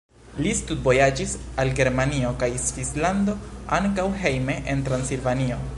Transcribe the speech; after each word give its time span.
Li 0.43 0.53
studvojaĝis 0.59 1.35
al 1.63 1.73
Germanio 1.81 2.33
kaj 2.45 2.49
Svislando, 2.65 3.35
ankaŭ 3.81 4.11
hejme 4.25 4.57
en 4.75 4.85
Transilvanio. 4.89 5.67